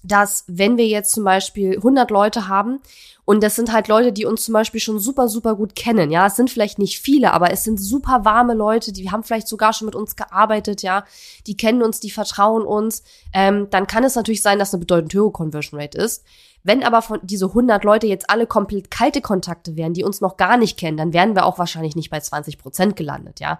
[0.03, 2.79] dass wenn wir jetzt zum Beispiel 100 Leute haben
[3.25, 6.27] und das sind halt Leute, die uns zum Beispiel schon super, super gut kennen, ja,
[6.27, 9.71] es sind vielleicht nicht viele, aber es sind super warme Leute, die haben vielleicht sogar
[9.73, 11.05] schon mit uns gearbeitet, ja,
[11.47, 15.13] die kennen uns, die vertrauen uns, ähm, dann kann es natürlich sein, dass eine bedeutend
[15.13, 16.23] höhere Conversion Rate ist.
[16.65, 20.37] Wenn aber von diese 100 Leute jetzt alle komplett kalte Kontakte wären, die uns noch
[20.37, 23.59] gar nicht kennen, dann wären wir auch wahrscheinlich nicht bei 20 Prozent gelandet, ja.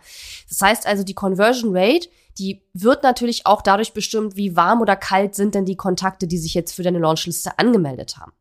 [0.50, 4.96] Das heißt also, die Conversion Rate, die wird natürlich auch dadurch bestimmt, wie warm oder
[4.96, 8.34] kalt sind denn die Kontakte, die sich jetzt für deine Launchliste angemeldet haben.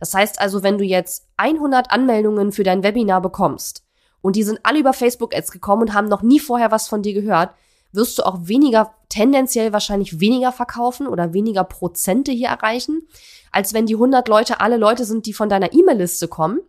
[0.00, 3.84] Das heißt also, wenn du jetzt 100 Anmeldungen für dein Webinar bekommst
[4.20, 7.02] und die sind alle über Facebook Ads gekommen und haben noch nie vorher was von
[7.02, 7.50] dir gehört,
[7.92, 13.06] wirst du auch weniger, tendenziell wahrscheinlich weniger verkaufen oder weniger Prozente hier erreichen,
[13.52, 16.60] als wenn die 100 Leute alle Leute sind, die von deiner E-Mail-Liste kommen,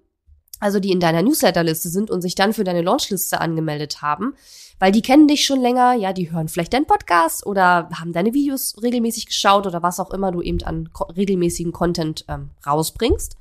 [0.66, 4.34] also die in deiner Newsletter-Liste sind und sich dann für deine Launchliste angemeldet haben,
[4.80, 8.34] weil die kennen dich schon länger, ja, die hören vielleicht deinen Podcast oder haben deine
[8.34, 13.38] Videos regelmäßig geschaut oder was auch immer du eben an regelmäßigen Content ähm, rausbringst.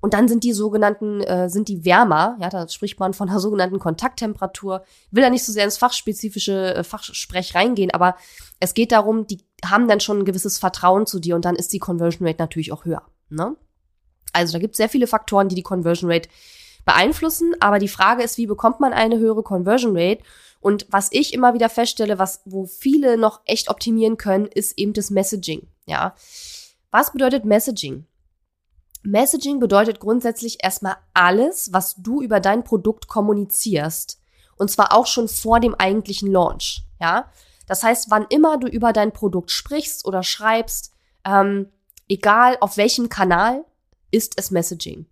[0.00, 3.40] Und dann sind die sogenannten, äh, sind die wärmer, ja, da spricht man von einer
[3.40, 4.84] sogenannten Kontakttemperatur.
[5.10, 8.14] Will da nicht so sehr ins fachspezifische äh, Fachsprech reingehen, aber
[8.60, 11.72] es geht darum, die haben dann schon ein gewisses Vertrauen zu dir und dann ist
[11.72, 13.02] die Conversion Rate natürlich auch höher.
[13.28, 13.56] Ne?
[14.34, 16.28] Also da gibt es sehr viele Faktoren, die die Conversion Rate
[16.84, 20.22] beeinflussen, aber die Frage ist, wie bekommt man eine höhere Conversion Rate?
[20.60, 24.92] Und was ich immer wieder feststelle, was, wo viele noch echt optimieren können, ist eben
[24.94, 25.66] das Messaging.
[25.86, 26.14] Ja.
[26.90, 28.06] Was bedeutet Messaging?
[29.02, 34.20] Messaging bedeutet grundsätzlich erstmal alles, was du über dein Produkt kommunizierst.
[34.56, 36.82] Und zwar auch schon vor dem eigentlichen Launch.
[36.98, 37.30] Ja.
[37.66, 40.92] Das heißt, wann immer du über dein Produkt sprichst oder schreibst,
[41.26, 41.68] ähm,
[42.08, 43.64] egal auf welchem Kanal,
[44.14, 45.06] ist es Messaging.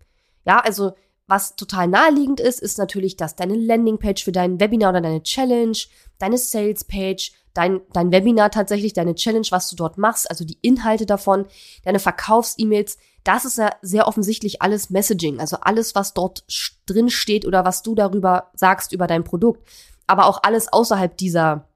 [0.45, 0.93] Ja, also
[1.27, 5.77] was total naheliegend ist, ist natürlich, dass deine Landingpage für dein Webinar oder deine Challenge,
[6.19, 11.05] deine Salespage, dein, dein Webinar tatsächlich, deine Challenge, was du dort machst, also die Inhalte
[11.05, 11.45] davon,
[11.85, 16.43] deine Verkaufs-E-Mails, das ist ja sehr offensichtlich alles Messaging, also alles, was dort
[16.85, 19.65] drin steht oder was du darüber sagst über dein Produkt,
[20.07, 21.69] aber auch alles außerhalb dieser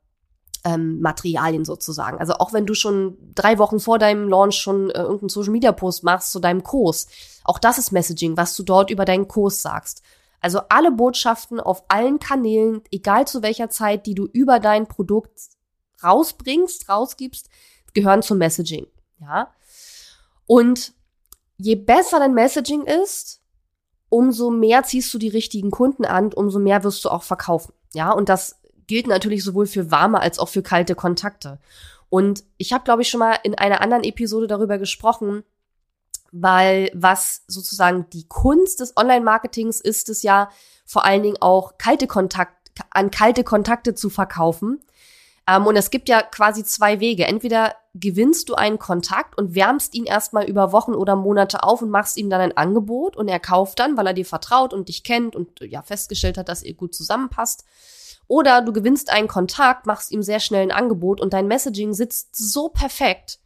[0.63, 2.17] ähm, Materialien sozusagen.
[2.19, 5.71] Also auch wenn du schon drei Wochen vor deinem Launch schon äh, irgendeinen Social Media
[5.71, 7.07] Post machst zu deinem Kurs,
[7.43, 10.01] auch das ist Messaging, was du dort über deinen Kurs sagst.
[10.39, 15.39] Also alle Botschaften auf allen Kanälen, egal zu welcher Zeit, die du über dein Produkt
[16.03, 17.49] rausbringst, rausgibst,
[17.93, 18.87] gehören zum Messaging.
[19.19, 19.51] Ja.
[20.45, 20.93] Und
[21.57, 23.41] je besser dein Messaging ist,
[24.09, 27.73] umso mehr ziehst du die richtigen Kunden an, umso mehr wirst du auch verkaufen.
[27.93, 31.59] Ja, und das gilt natürlich sowohl für warme als auch für kalte Kontakte.
[32.09, 35.43] Und ich habe, glaube ich, schon mal in einer anderen Episode darüber gesprochen,
[36.31, 40.49] weil was sozusagen die Kunst des Online-Marketings ist es ja
[40.85, 42.53] vor allen Dingen auch kalte Kontakt
[42.91, 44.79] an kalte Kontakte zu verkaufen.
[45.47, 47.25] Ähm, und es gibt ja quasi zwei Wege.
[47.25, 51.89] Entweder gewinnst du einen Kontakt und wärmst ihn erstmal über Wochen oder Monate auf und
[51.89, 55.03] machst ihm dann ein Angebot und er kauft dann, weil er dir vertraut und dich
[55.03, 57.63] kennt und ja festgestellt hat, dass ihr gut zusammenpasst.
[58.27, 62.35] Oder du gewinnst einen Kontakt, machst ihm sehr schnell ein Angebot und dein Messaging sitzt
[62.35, 63.39] so perfekt,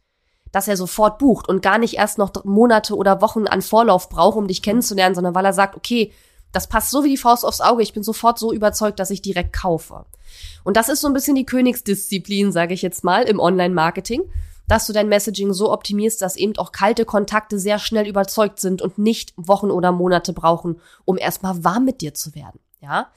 [0.50, 4.36] dass er sofort bucht und gar nicht erst noch Monate oder Wochen an Vorlauf braucht,
[4.36, 6.12] um dich kennenzulernen, sondern weil er sagt, okay,
[6.52, 9.22] das passt so wie die Faust aufs Auge, ich bin sofort so überzeugt, dass ich
[9.22, 10.04] direkt kaufe.
[10.64, 14.22] Und das ist so ein bisschen die Königsdisziplin, sage ich jetzt mal, im Online-Marketing,
[14.68, 18.82] dass du dein Messaging so optimierst, dass eben auch kalte Kontakte sehr schnell überzeugt sind
[18.82, 22.60] und nicht Wochen oder Monate brauchen, um erstmal warm mit dir zu werden.
[22.80, 23.10] Ja.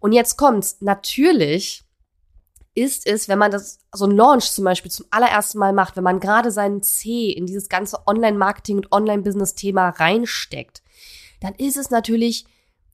[0.00, 0.76] Und jetzt kommt's.
[0.80, 1.86] Natürlich
[2.76, 6.04] ist es, wenn man das, so ein Launch zum Beispiel zum allerersten Mal macht, wenn
[6.04, 10.82] man gerade seinen C in dieses ganze Online-Marketing und Online-Business-Thema reinsteckt,
[11.40, 12.44] dann ist es natürlich,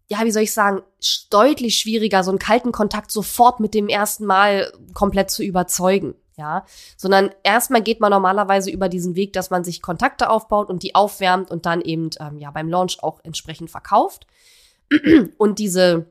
[0.08, 0.82] ja, wie soll ich sagen,
[1.30, 6.14] deutlich schwieriger, so einen kalten Kontakt sofort mit dem ersten Mal komplett zu überzeugen.
[6.38, 6.64] Ja,
[6.96, 10.94] sondern erstmal geht man normalerweise über diesen Weg, dass man sich Kontakte aufbaut und die
[10.94, 14.26] aufwärmt und dann eben ähm, ja beim Launch auch entsprechend verkauft.
[15.36, 16.06] Und diese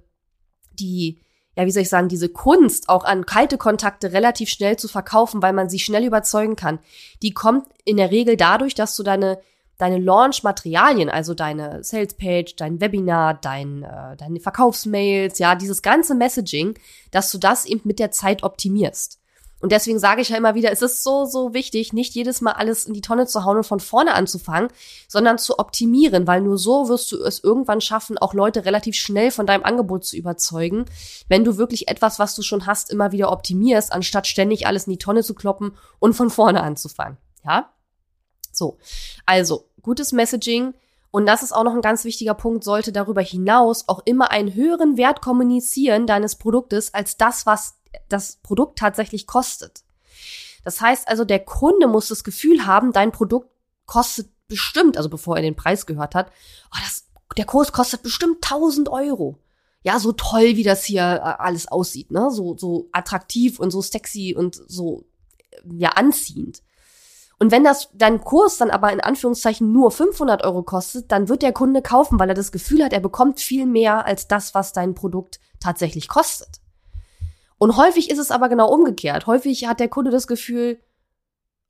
[0.81, 1.19] die,
[1.55, 5.41] ja, wie soll ich sagen, diese Kunst auch an kalte Kontakte relativ schnell zu verkaufen,
[5.41, 6.79] weil man sie schnell überzeugen kann,
[7.21, 9.39] die kommt in der Regel dadurch, dass du deine
[9.81, 16.75] deine Launch-Materialien, also deine Sales-Page, dein Webinar, dein, äh, deine Verkaufsmails, ja, dieses ganze Messaging,
[17.09, 19.20] dass du das eben mit der Zeit optimierst.
[19.61, 22.53] Und deswegen sage ich ja immer wieder, es ist so, so wichtig, nicht jedes Mal
[22.53, 24.71] alles in die Tonne zu hauen und von vorne anzufangen,
[25.07, 29.29] sondern zu optimieren, weil nur so wirst du es irgendwann schaffen, auch Leute relativ schnell
[29.29, 30.85] von deinem Angebot zu überzeugen,
[31.29, 34.93] wenn du wirklich etwas, was du schon hast, immer wieder optimierst, anstatt ständig alles in
[34.93, 37.17] die Tonne zu kloppen und von vorne anzufangen.
[37.45, 37.71] Ja?
[38.51, 38.79] So.
[39.25, 40.73] Also, gutes Messaging.
[41.11, 44.53] Und das ist auch noch ein ganz wichtiger Punkt, sollte darüber hinaus auch immer einen
[44.53, 47.75] höheren Wert kommunizieren deines Produktes als das, was
[48.07, 49.83] das Produkt tatsächlich kostet.
[50.63, 53.49] Das heißt also, der Kunde muss das Gefühl haben, dein Produkt
[53.85, 56.31] kostet bestimmt, also bevor er den Preis gehört hat,
[56.73, 59.37] oh, das, der Kurs kostet bestimmt 1000 Euro.
[59.83, 62.29] Ja, so toll, wie das hier äh, alles aussieht, ne?
[62.29, 65.05] So, so attraktiv und so sexy und so,
[65.65, 66.61] ja, anziehend.
[67.41, 71.41] Und wenn das dein Kurs dann aber in Anführungszeichen nur 500 Euro kostet, dann wird
[71.41, 74.73] der Kunde kaufen, weil er das Gefühl hat, er bekommt viel mehr als das, was
[74.73, 76.61] dein Produkt tatsächlich kostet.
[77.57, 79.25] Und häufig ist es aber genau umgekehrt.
[79.25, 80.83] Häufig hat der Kunde das Gefühl,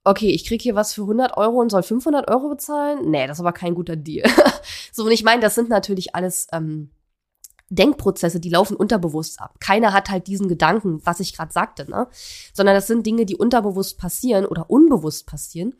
[0.04, 3.10] okay, ich krieg hier was für 100 Euro und soll 500 Euro bezahlen?
[3.10, 4.28] Nee, das ist aber kein guter Deal.
[4.92, 6.90] so, und ich meine, das sind natürlich alles ähm,
[7.74, 9.56] Denkprozesse, die laufen unterbewusst ab.
[9.60, 12.06] Keiner hat halt diesen Gedanken, was ich gerade sagte, ne?
[12.52, 15.74] Sondern das sind Dinge, die unterbewusst passieren oder unbewusst passieren.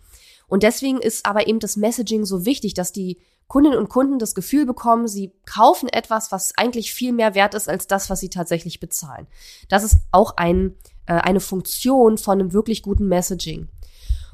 [0.48, 4.34] Und deswegen ist aber eben das Messaging so wichtig, dass die Kundinnen und Kunden das
[4.34, 8.30] Gefühl bekommen, sie kaufen etwas, was eigentlich viel mehr wert ist als das, was sie
[8.30, 9.26] tatsächlich bezahlen.
[9.68, 10.74] Das ist auch ein,
[11.06, 13.68] äh, eine Funktion von einem wirklich guten Messaging.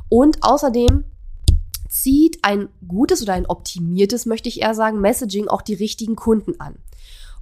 [0.08, 1.04] Und außerdem
[1.88, 6.60] zieht ein gutes oder ein optimiertes, möchte ich eher sagen, Messaging auch die richtigen Kunden
[6.60, 6.76] an.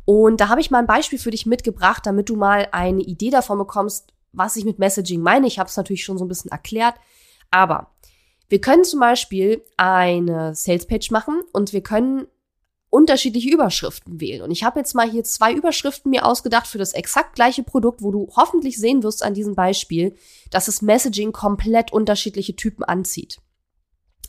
[0.07, 3.31] Und da habe ich mal ein Beispiel für dich mitgebracht, damit du mal eine Idee
[3.31, 5.47] davon bekommst, was ich mit Messaging meine.
[5.47, 6.95] Ich habe es natürlich schon so ein bisschen erklärt,
[7.51, 7.91] aber
[8.49, 12.29] wir können zum Beispiel eine Salespage machen und wir können
[12.89, 14.43] unterschiedliche Überschriften wählen.
[14.43, 18.01] Und ich habe jetzt mal hier zwei Überschriften mir ausgedacht für das exakt gleiche Produkt,
[18.01, 20.15] wo du hoffentlich sehen wirst an diesem Beispiel,
[20.51, 23.39] dass das Messaging komplett unterschiedliche Typen anzieht.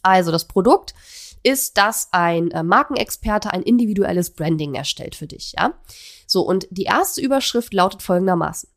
[0.02, 0.96] Also das Produkt
[1.48, 5.80] ist, dass ein äh, Markenexperte ein individuelles Branding erstellt für dich, ja?
[6.28, 8.70] So, und die erste Überschrift lautet folgendermaßen.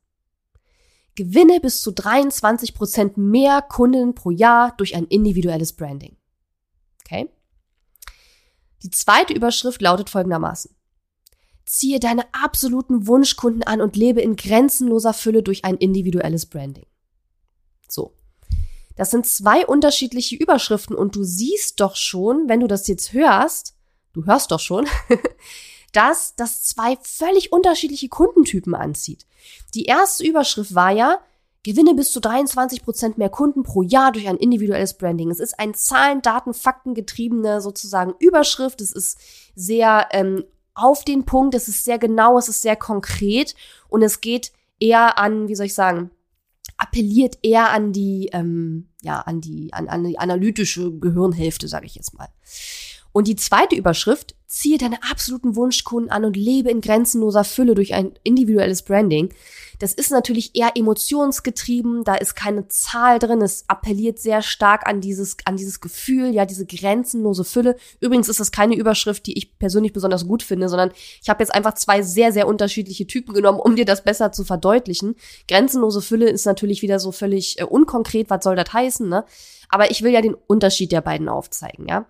[1.17, 6.17] Gewinne bis zu 23 Prozent mehr Kunden pro Jahr durch ein individuelles Branding.
[7.05, 7.29] Okay?
[8.85, 10.75] Die zweite Überschrift lautet folgendermaßen.
[11.67, 16.87] Ziehe deine absoluten Wunschkunden an und lebe in grenzenloser Fülle durch ein individuelles Branding.
[17.89, 18.15] So.
[19.01, 23.75] Das sind zwei unterschiedliche Überschriften und du siehst doch schon, wenn du das jetzt hörst,
[24.13, 24.87] du hörst doch schon,
[25.95, 29.25] dass das zwei völlig unterschiedliche Kundentypen anzieht.
[29.73, 31.19] Die erste Überschrift war ja,
[31.63, 35.31] Gewinne bis zu 23 Prozent mehr Kunden pro Jahr durch ein individuelles Branding.
[35.31, 38.83] Es ist ein Zahlen, Daten, Fakten getriebene sozusagen Überschrift.
[38.83, 39.17] Es ist
[39.55, 43.55] sehr ähm, auf den Punkt, es ist sehr genau, es ist sehr konkret
[43.89, 46.11] und es geht eher an, wie soll ich sagen,
[46.81, 51.95] appelliert eher an die, ähm, ja, an die, an, an die analytische Gehirnhälfte, sage ich
[51.95, 52.29] jetzt mal.
[53.13, 57.93] Und die zweite Überschrift, ziehe deine absoluten Wunschkunden an und lebe in grenzenloser Fülle durch
[57.93, 59.33] ein individuelles Branding.
[59.81, 65.01] Das ist natürlich eher emotionsgetrieben, da ist keine Zahl drin, es appelliert sehr stark an
[65.01, 67.77] dieses, an dieses Gefühl, ja, diese grenzenlose Fülle.
[67.99, 71.55] Übrigens ist das keine Überschrift, die ich persönlich besonders gut finde, sondern ich habe jetzt
[71.55, 75.17] einfach zwei sehr, sehr unterschiedliche Typen genommen, um dir das besser zu verdeutlichen.
[75.49, 79.25] Grenzenlose Fülle ist natürlich wieder so völlig äh, unkonkret, was soll das heißen, ne?
[79.71, 82.05] Aber ich will ja den Unterschied der beiden aufzeigen, ja.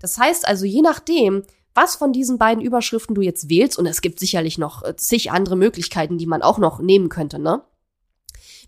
[0.00, 1.42] Das heißt also, je nachdem,
[1.76, 5.30] was von diesen beiden Überschriften du jetzt wählst, und es gibt sicherlich noch äh, zig
[5.30, 7.62] andere Möglichkeiten, die man auch noch nehmen könnte, ne?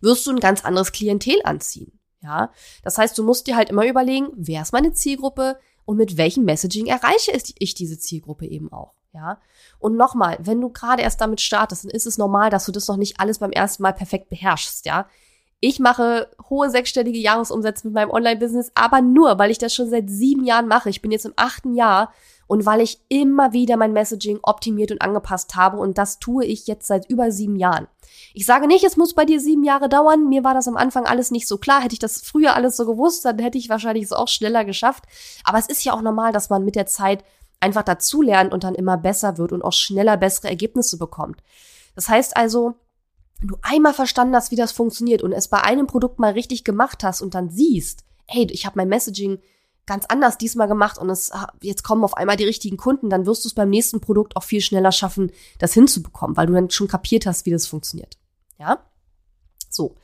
[0.00, 1.98] Wirst du ein ganz anderes Klientel anziehen.
[2.22, 2.50] Ja,
[2.82, 6.44] das heißt, du musst dir halt immer überlegen, wer ist meine Zielgruppe und mit welchem
[6.44, 8.94] Messaging erreiche ich diese Zielgruppe eben auch.
[9.14, 9.40] Ja,
[9.78, 12.88] und nochmal, wenn du gerade erst damit startest, dann ist es normal, dass du das
[12.88, 14.84] noch nicht alles beim ersten Mal perfekt beherrschst.
[14.84, 15.06] Ja,
[15.60, 20.10] ich mache hohe sechsstellige Jahresumsätze mit meinem Online-Business, aber nur, weil ich das schon seit
[20.10, 20.90] sieben Jahren mache.
[20.90, 22.12] Ich bin jetzt im achten Jahr
[22.48, 26.66] und weil ich immer wieder mein Messaging optimiert und angepasst habe und das tue ich
[26.66, 27.86] jetzt seit über sieben Jahren.
[28.34, 30.28] Ich sage nicht, es muss bei dir sieben Jahre dauern.
[30.28, 31.82] Mir war das am Anfang alles nicht so klar.
[31.82, 35.04] Hätte ich das früher alles so gewusst, dann hätte ich wahrscheinlich es auch schneller geschafft.
[35.44, 37.22] Aber es ist ja auch normal, dass man mit der Zeit
[37.60, 41.42] einfach dazulernt und dann immer besser wird und auch schneller bessere Ergebnisse bekommt.
[41.94, 42.74] Das heißt also,
[43.40, 46.64] wenn du einmal verstanden hast, wie das funktioniert und es bei einem Produkt mal richtig
[46.64, 49.38] gemacht hast und dann siehst, hey, ich habe mein Messaging
[49.88, 53.26] ganz anders diesmal gemacht und es ah, jetzt kommen auf einmal die richtigen Kunden, dann
[53.26, 56.70] wirst du es beim nächsten Produkt auch viel schneller schaffen, das hinzubekommen, weil du dann
[56.70, 58.16] schon kapiert hast, wie das funktioniert.
[58.58, 58.84] Ja?
[59.68, 59.96] So.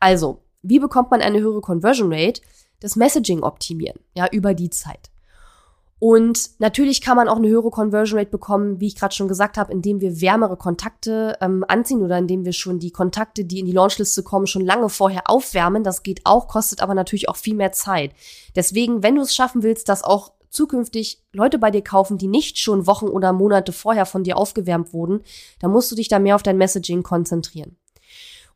[0.00, 2.40] Also, wie bekommt man eine höhere Conversion Rate?
[2.80, 5.10] Das Messaging optimieren, ja, über die Zeit.
[5.98, 9.56] Und natürlich kann man auch eine höhere Conversion Rate bekommen, wie ich gerade schon gesagt
[9.56, 13.66] habe, indem wir wärmere Kontakte ähm, anziehen oder indem wir schon die Kontakte, die in
[13.66, 15.84] die Launchliste kommen, schon lange vorher aufwärmen.
[15.84, 18.12] Das geht auch, kostet aber natürlich auch viel mehr Zeit.
[18.54, 22.58] Deswegen, wenn du es schaffen willst, dass auch zukünftig Leute bei dir kaufen, die nicht
[22.58, 25.22] schon Wochen oder Monate vorher von dir aufgewärmt wurden,
[25.60, 27.76] dann musst du dich da mehr auf dein Messaging konzentrieren.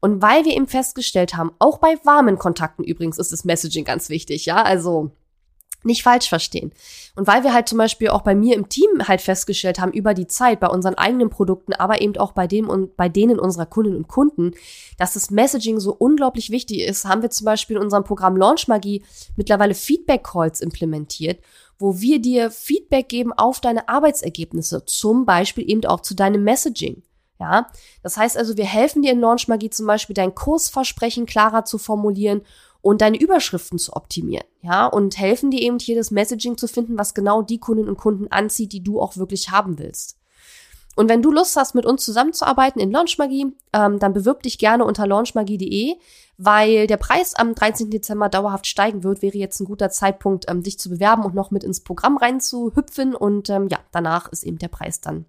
[0.00, 4.08] Und weil wir eben festgestellt haben, auch bei warmen Kontakten übrigens ist das Messaging ganz
[4.08, 5.10] wichtig, ja, also
[5.82, 6.72] nicht falsch verstehen.
[7.16, 10.14] Und weil wir halt zum Beispiel auch bei mir im Team halt festgestellt haben über
[10.14, 13.66] die Zeit bei unseren eigenen Produkten, aber eben auch bei dem und bei denen unserer
[13.66, 14.52] Kundinnen und Kunden,
[14.98, 18.68] dass das Messaging so unglaublich wichtig ist, haben wir zum Beispiel in unserem Programm Launch
[18.68, 19.04] Magie
[19.36, 21.40] mittlerweile Feedback Calls implementiert,
[21.78, 27.02] wo wir dir Feedback geben auf deine Arbeitsergebnisse, zum Beispiel eben auch zu deinem Messaging.
[27.40, 27.68] Ja,
[28.02, 31.78] das heißt also, wir helfen dir in Launch Magie zum Beispiel dein Kursversprechen klarer zu
[31.78, 32.42] formulieren
[32.82, 36.98] und deine Überschriften zu optimieren, ja, und helfen dir eben hier das Messaging zu finden,
[36.98, 40.16] was genau die Kundinnen und Kunden anzieht, die du auch wirklich haben willst.
[40.96, 44.84] Und wenn du Lust hast, mit uns zusammenzuarbeiten in Launchmagie, ähm, dann bewirb dich gerne
[44.84, 45.96] unter launchmagie.de,
[46.36, 47.90] weil der Preis am 13.
[47.90, 51.50] Dezember dauerhaft steigen wird, wäre jetzt ein guter Zeitpunkt, ähm, dich zu bewerben und noch
[51.50, 53.14] mit ins Programm reinzuhüpfen.
[53.14, 55.26] Und ähm, ja, danach ist eben der Preis dann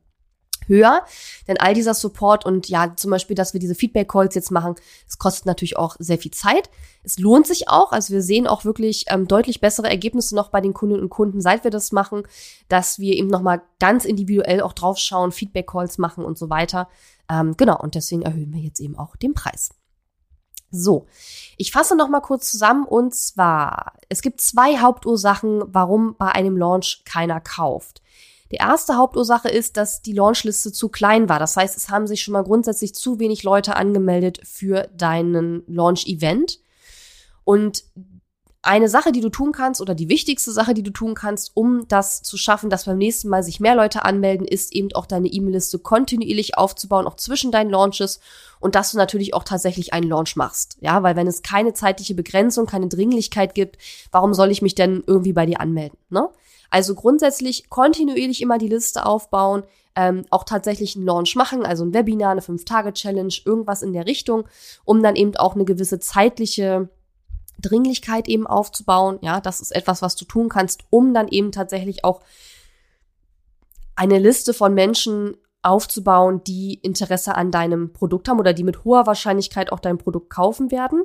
[0.67, 1.03] höher.
[1.47, 4.75] Denn all dieser Support und ja, zum Beispiel, dass wir diese Feedback-Calls jetzt machen,
[5.07, 6.69] es kostet natürlich auch sehr viel Zeit.
[7.03, 7.91] Es lohnt sich auch.
[7.91, 11.41] Also wir sehen auch wirklich ähm, deutlich bessere Ergebnisse noch bei den Kundinnen und Kunden,
[11.41, 12.23] seit wir das machen,
[12.67, 16.87] dass wir eben nochmal ganz individuell auch draufschauen, Feedback-Calls machen und so weiter.
[17.29, 19.69] Ähm, genau, und deswegen erhöhen wir jetzt eben auch den Preis.
[20.71, 21.05] So,
[21.57, 26.55] ich fasse noch mal kurz zusammen und zwar, es gibt zwei Hauptursachen, warum bei einem
[26.55, 28.01] Launch keiner kauft.
[28.51, 31.39] Die erste Hauptursache ist, dass die Launchliste zu klein war.
[31.39, 36.59] Das heißt, es haben sich schon mal grundsätzlich zu wenig Leute angemeldet für deinen Launch-Event.
[37.45, 37.83] Und
[38.63, 41.87] eine Sache, die du tun kannst oder die wichtigste Sache, die du tun kannst, um
[41.87, 45.29] das zu schaffen, dass beim nächsten Mal sich mehr Leute anmelden, ist eben auch deine
[45.29, 48.19] E-Mail-Liste kontinuierlich aufzubauen, auch zwischen deinen Launches
[48.59, 50.77] und dass du natürlich auch tatsächlich einen Launch machst.
[50.79, 53.77] Ja, weil wenn es keine zeitliche Begrenzung, keine Dringlichkeit gibt,
[54.11, 55.97] warum soll ich mich denn irgendwie bei dir anmelden?
[56.09, 56.29] Ne?
[56.71, 59.63] Also grundsätzlich kontinuierlich immer die Liste aufbauen,
[59.95, 64.47] ähm, auch tatsächlich einen Launch machen, also ein Webinar, eine 5-Tage-Challenge, irgendwas in der Richtung,
[64.85, 66.89] um dann eben auch eine gewisse zeitliche
[67.59, 69.19] Dringlichkeit eben aufzubauen.
[69.21, 72.21] Ja, das ist etwas, was du tun kannst, um dann eben tatsächlich auch
[73.95, 79.05] eine Liste von Menschen aufzubauen, die Interesse an deinem Produkt haben oder die mit hoher
[79.05, 81.03] Wahrscheinlichkeit auch dein Produkt kaufen werden.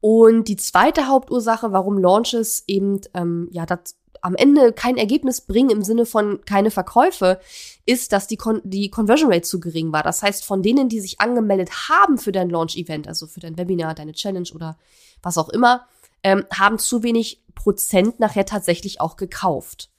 [0.00, 5.70] Und die zweite Hauptursache, warum Launches eben ähm, ja das am Ende kein Ergebnis bringen
[5.70, 7.40] im Sinne von keine Verkäufe,
[7.84, 10.02] ist, dass die, Con die Conversion Rate zu gering war.
[10.02, 13.94] Das heißt, von denen, die sich angemeldet haben für dein Launch-Event, also für dein Webinar,
[13.94, 14.78] deine Challenge oder
[15.22, 15.86] was auch immer,
[16.22, 19.90] ähm, haben zu wenig Prozent nachher tatsächlich auch gekauft.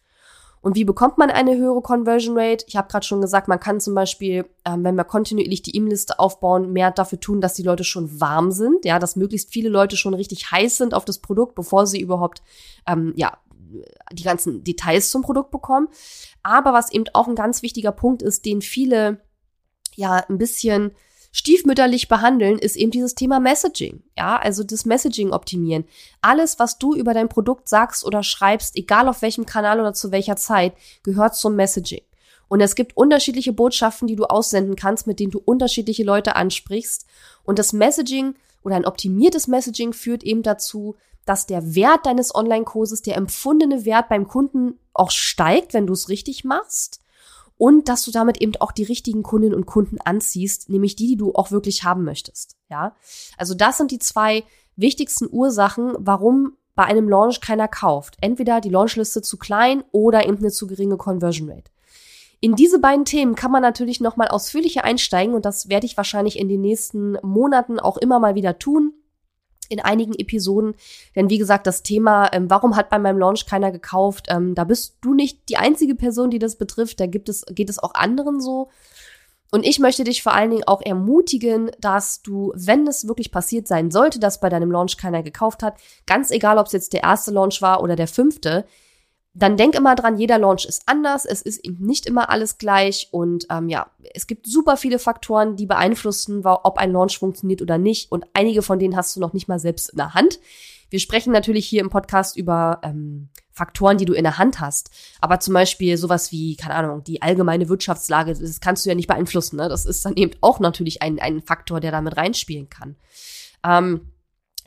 [0.63, 2.63] Und wie bekommt man eine höhere Conversion Rate?
[2.69, 6.19] Ich habe gerade schon gesagt, man kann zum Beispiel, ähm, wenn wir kontinuierlich die E-Mail-Liste
[6.19, 9.97] aufbauen, mehr dafür tun, dass die Leute schon warm sind, ja, dass möglichst viele Leute
[9.97, 12.41] schon richtig heiß sind auf das Produkt, bevor sie überhaupt
[12.87, 13.37] ähm, ja
[14.11, 15.87] die ganzen Details zum Produkt bekommen.
[16.43, 19.21] Aber was eben auch ein ganz wichtiger Punkt ist, den viele
[19.95, 20.91] ja ein bisschen
[21.31, 24.03] stiefmütterlich behandeln, ist eben dieses Thema Messaging.
[24.17, 25.85] Ja, also das Messaging optimieren.
[26.21, 30.11] Alles, was du über dein Produkt sagst oder schreibst, egal auf welchem Kanal oder zu
[30.11, 32.03] welcher Zeit, gehört zum Messaging.
[32.47, 37.07] Und es gibt unterschiedliche Botschaften, die du aussenden kannst, mit denen du unterschiedliche Leute ansprichst.
[37.43, 40.95] Und das Messaging oder ein optimiertes Messaging führt eben dazu,
[41.25, 46.09] dass der Wert deines Online-Kurses, der empfundene Wert beim Kunden auch steigt, wenn du es
[46.09, 46.99] richtig machst
[47.57, 51.17] und dass du damit eben auch die richtigen Kundinnen und Kunden anziehst, nämlich die, die
[51.17, 52.57] du auch wirklich haben möchtest.
[52.69, 52.95] Ja,
[53.37, 54.43] also das sind die zwei
[54.75, 58.17] wichtigsten Ursachen, warum bei einem Launch keiner kauft.
[58.21, 61.71] Entweder die Launchliste zu klein oder eben eine zu geringe Conversion Rate.
[62.43, 66.37] In diese beiden Themen kann man natürlich nochmal ausführlicher einsteigen und das werde ich wahrscheinlich
[66.37, 68.91] in den nächsten Monaten auch immer mal wieder tun
[69.69, 70.75] in einigen Episoden.
[71.15, 74.65] Denn wie gesagt, das Thema, ähm, warum hat bei meinem Launch keiner gekauft, ähm, da
[74.65, 76.99] bist du nicht die einzige Person, die das betrifft.
[76.99, 78.67] Da gibt es, geht es auch anderen so.
[79.49, 83.69] Und ich möchte dich vor allen Dingen auch ermutigen, dass du, wenn es wirklich passiert
[83.69, 87.03] sein sollte, dass bei deinem Launch keiner gekauft hat, ganz egal, ob es jetzt der
[87.03, 88.65] erste Launch war oder der fünfte,
[89.35, 93.09] dann denk immer dran, jeder Launch ist anders, es ist eben nicht immer alles gleich
[93.11, 97.79] und ähm, ja, es gibt super viele Faktoren, die beeinflussen, ob ein Launch funktioniert oder
[97.79, 100.39] nicht und einige von denen hast du noch nicht mal selbst in der Hand.
[100.91, 104.91] Wir sprechen natürlich hier im Podcast über ähm, Faktoren, die du in der Hand hast,
[105.19, 109.07] aber zum Beispiel sowas wie, keine Ahnung, die allgemeine Wirtschaftslage, das kannst du ja nicht
[109.07, 109.67] beeinflussen, ne?
[109.67, 112.95] das ist dann eben auch natürlich ein, ein Faktor, der damit reinspielen kann.
[113.65, 114.12] Ähm,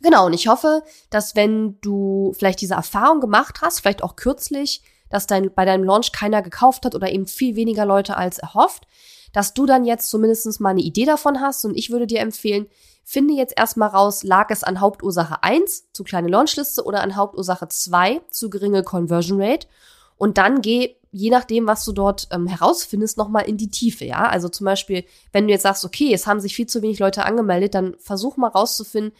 [0.02, 4.82] Genau, und ich hoffe, dass wenn du vielleicht diese Erfahrung gemacht hast, vielleicht auch kürzlich,
[5.08, 8.86] dass dein, bei deinem Launch keiner gekauft hat oder eben viel weniger Leute als erhofft,
[9.32, 11.64] dass du dann jetzt zumindest mal eine Idee davon hast.
[11.64, 12.66] Und ich würde dir empfehlen,
[13.04, 17.68] finde jetzt erstmal raus, lag es an Hauptursache 1 zu kleine Launchliste oder an Hauptursache
[17.68, 19.68] 2 zu geringe Conversion Rate.
[20.16, 24.28] Und dann geh, je nachdem, was du dort ähm, herausfindest, nochmal in die Tiefe, ja.
[24.28, 27.24] Also zum Beispiel, wenn du jetzt sagst, okay, es haben sich viel zu wenig Leute
[27.24, 29.12] angemeldet, dann versuch mal rauszufinden,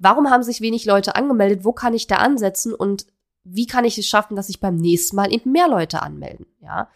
[0.00, 3.06] warum haben sich wenig Leute angemeldet, wo kann ich da ansetzen und
[3.44, 6.88] wie kann ich es schaffen, dass sich beim nächsten Mal eben mehr Leute anmelden, ja.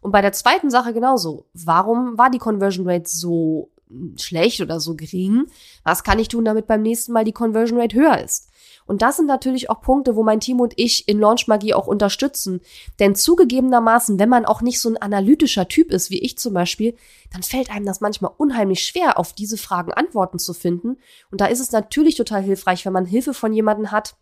[0.00, 1.46] Und bei der zweiten Sache genauso.
[1.52, 3.70] Warum war die Conversion Rate so
[4.16, 5.46] schlecht oder so gering?
[5.84, 8.48] Was kann ich tun, damit beim nächsten Mal die Conversion Rate höher ist?
[8.86, 11.86] Und das sind natürlich auch Punkte, wo mein Team und ich in Launch Magie auch
[11.86, 12.60] unterstützen.
[12.98, 16.96] Denn zugegebenermaßen, wenn man auch nicht so ein analytischer Typ ist, wie ich zum Beispiel,
[17.32, 20.98] dann fällt einem das manchmal unheimlich schwer, auf diese Fragen Antworten zu finden.
[21.30, 24.16] Und da ist es natürlich total hilfreich, wenn man Hilfe von jemandem hat,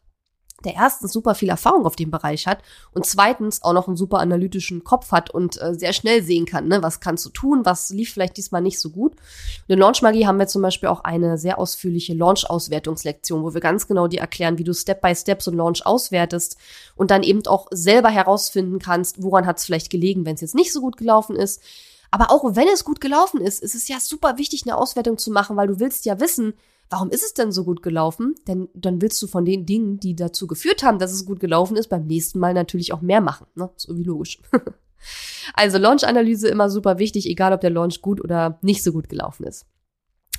[0.64, 2.58] der erstens super viel Erfahrung auf dem Bereich hat
[2.92, 6.68] und zweitens auch noch einen super analytischen Kopf hat und äh, sehr schnell sehen kann,
[6.68, 9.12] ne, was kannst du tun, was lief vielleicht diesmal nicht so gut.
[9.12, 13.60] Und in Launch Magie haben wir zum Beispiel auch eine sehr ausführliche Launch-Auswertungslektion, wo wir
[13.60, 16.56] ganz genau dir erklären, wie du Step by Step so einen Launch auswertest
[16.96, 20.54] und dann eben auch selber herausfinden kannst, woran hat es vielleicht gelegen, wenn es jetzt
[20.54, 21.62] nicht so gut gelaufen ist.
[22.10, 25.30] Aber auch wenn es gut gelaufen ist, ist es ja super wichtig, eine Auswertung zu
[25.30, 26.54] machen, weil du willst ja wissen,
[26.90, 28.34] warum ist es denn so gut gelaufen?
[28.46, 31.76] Denn dann willst du von den Dingen, die dazu geführt haben, dass es gut gelaufen
[31.76, 33.46] ist, beim nächsten Mal natürlich auch mehr machen.
[33.54, 33.70] Ne?
[33.76, 34.42] So wie logisch.
[35.54, 39.44] also Launch-Analyse immer super wichtig, egal ob der Launch gut oder nicht so gut gelaufen
[39.44, 39.66] ist.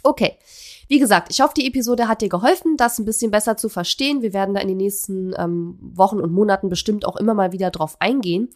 [0.03, 0.37] Okay.
[0.87, 4.21] Wie gesagt, ich hoffe, die Episode hat dir geholfen, das ein bisschen besser zu verstehen.
[4.21, 7.71] Wir werden da in den nächsten ähm, Wochen und Monaten bestimmt auch immer mal wieder
[7.71, 8.49] drauf eingehen.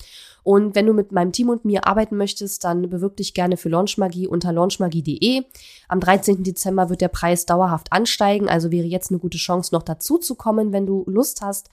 [0.44, 3.70] Und wenn du mit meinem Team und mir arbeiten möchtest, dann bewirb dich gerne für
[3.70, 5.44] Launchmagie unter launchmagie.de.
[5.88, 6.44] Am 13.
[6.44, 10.36] Dezember wird der Preis dauerhaft ansteigen, also wäre jetzt eine gute Chance, noch dazu zu
[10.36, 11.70] kommen, wenn du Lust hast.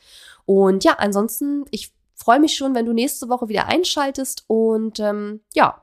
[0.47, 5.40] Und ja, ansonsten, ich freue mich schon, wenn du nächste Woche wieder einschaltest und ähm,
[5.55, 5.82] ja,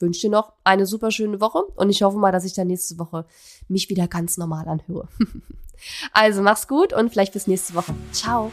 [0.00, 2.98] wünsche dir noch eine super schöne Woche und ich hoffe mal, dass ich dann nächste
[2.98, 3.26] Woche
[3.68, 5.08] mich wieder ganz normal anhöre.
[6.12, 7.94] also mach's gut und vielleicht bis nächste Woche.
[8.12, 8.52] Ciao.